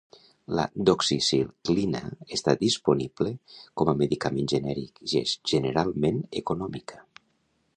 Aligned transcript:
La 0.59 0.63
doxiciclina 0.89 2.01
està 2.37 2.55
disponible 2.63 3.33
com 3.81 3.91
a 3.93 3.95
medicament 4.01 4.49
genèric 4.55 4.99
i 5.13 5.13
és 5.21 5.35
generalment 5.53 6.19
econòmica. 6.43 7.05